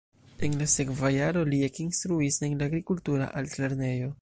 En 0.45 0.55
la 0.61 0.67
sekva 0.75 1.11
jaro 1.15 1.43
li 1.51 1.59
ekinstruis 1.67 2.41
en 2.49 2.57
la 2.63 2.71
agrikultura 2.71 3.31
altlernejo. 3.43 4.09